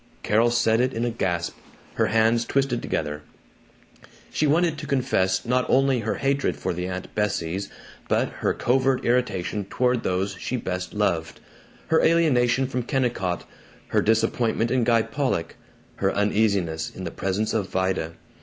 Carol 0.23 0.49
said 0.49 0.81
it 0.81 0.93
in 0.95 1.05
a 1.05 1.11
gasp, 1.11 1.55
her 1.93 2.07
hands 2.07 2.43
twisted 2.43 2.81
together. 2.81 3.21
She 4.33 4.47
wanted 4.47 4.79
to 4.79 4.87
confess 4.87 5.45
not 5.45 5.63
only 5.69 5.99
her 5.99 6.15
hatred 6.15 6.55
for 6.57 6.73
the 6.73 6.87
Aunt 6.87 7.13
Bessies 7.13 7.69
but 8.07 8.29
her 8.39 8.51
covert 8.55 9.05
irritation 9.05 9.63
toward 9.65 10.01
those 10.01 10.35
she 10.39 10.57
best 10.57 10.95
loved: 10.95 11.39
her 11.89 12.01
alienation 12.01 12.65
from 12.65 12.81
Kennicott, 12.81 13.45
her 13.89 14.01
disappointment 14.01 14.71
in 14.71 14.83
Guy 14.85 15.03
Pollock, 15.03 15.55
her 15.97 16.11
uneasiness 16.11 16.89
in 16.89 17.03
the 17.03 17.11
presence 17.11 17.53
of 17.53 17.69
Vida. 17.69 18.13